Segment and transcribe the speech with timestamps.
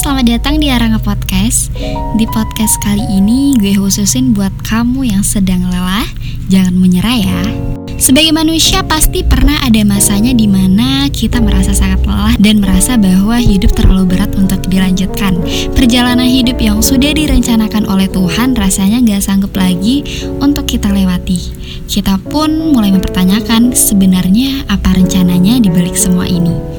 [0.00, 1.68] selamat datang di Aranga Podcast.
[2.16, 6.08] Di podcast kali ini gue khususin buat kamu yang sedang lelah,
[6.48, 7.40] jangan menyerah ya.
[8.00, 13.36] Sebagai manusia pasti pernah ada masanya di mana kita merasa sangat lelah dan merasa bahwa
[13.44, 15.36] hidup terlalu berat untuk dilanjutkan.
[15.76, 20.00] Perjalanan hidup yang sudah direncanakan oleh Tuhan rasanya gak sanggup lagi
[20.40, 21.60] untuk kita lewati.
[21.84, 26.69] Kita pun mulai mempertanyakan sebenarnya apa rencananya di balik semua ini.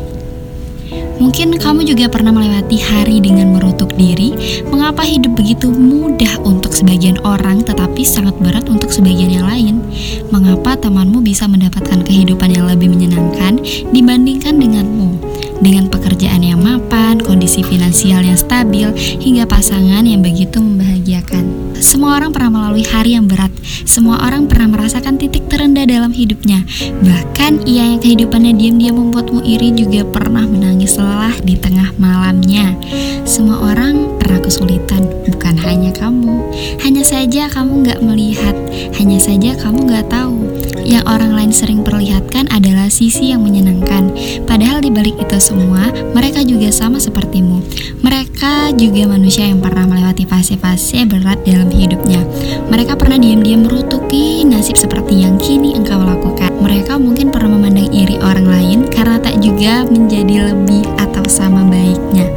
[1.21, 4.33] Mungkin kamu juga pernah melewati hari dengan merutuk diri.
[4.73, 9.85] Mengapa hidup begitu mudah untuk sebagian orang, tetapi sangat berat untuk sebagian yang lain?
[10.33, 13.61] Mengapa temanmu bisa mendapatkan kehidupan yang lebih menyenangkan
[13.93, 15.21] dibandingkan denganmu?
[15.61, 21.50] Dengan pekerjaan yang mapan, kondisi finansial yang stabil, hingga pasangan yang begitu membahagiakan.
[21.81, 23.49] Semua orang pernah melalui hari yang berat.
[23.89, 26.61] Semua orang pernah merasakan titik terendah dalam hidupnya.
[27.01, 32.77] Bahkan ia yang kehidupannya diam-diam membuatmu iri juga pernah menangis lelah di tengah malamnya.
[33.25, 36.53] Semua orang pernah kesulitan, bukan hanya kamu.
[36.85, 38.53] Hanya saja kamu nggak melihat,
[39.01, 40.37] hanya saja kamu nggak tahu.
[40.85, 44.13] Yang orang lain sering perlihatkan adalah sisi yang menyenangkan.
[44.61, 47.65] Padahal di balik itu semua, mereka juga sama sepertimu.
[48.05, 52.21] Mereka juga manusia yang pernah melewati fase-fase berat dalam hidupnya.
[52.69, 56.53] Mereka pernah diam-diam merutuki nasib seperti yang kini engkau lakukan.
[56.61, 62.29] Mereka mungkin pernah memandang iri orang lain karena tak juga menjadi lebih atau sama baiknya.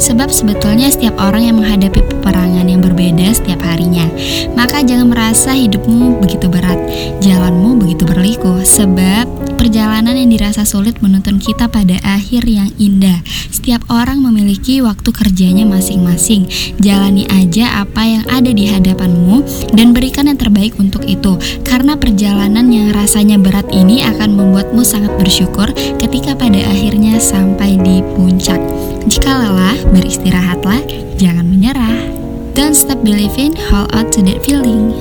[0.00, 4.08] Sebab sebetulnya setiap orang yang menghadapi peperangan yang berbeda setiap harinya.
[4.56, 6.80] Maka jangan merasa hidupmu begitu berat,
[7.20, 8.64] jalanmu begitu berliku.
[8.64, 13.20] Sebab perjalanan yang dirasa sulit menuntun kita pada akhir yang indah.
[13.52, 16.48] Setiap orang memiliki waktu kerjanya masing-masing.
[16.80, 19.44] Jalani aja apa yang ada di hadapanmu
[19.76, 21.36] dan berikan yang terbaik untuk itu.
[21.60, 25.68] Karena perjalanan yang rasanya berat ini akan membuatmu sangat bersyukur
[26.00, 28.58] ketika pada akhirnya sampai di puncak.
[29.04, 30.80] Jika lelah, beristirahatlah,
[31.20, 32.08] jangan menyerah.
[32.56, 34.96] Don't stop believing, hold on to that feeling.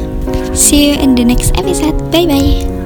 [0.51, 1.95] See you in the next episode.
[2.11, 2.78] Bye bye.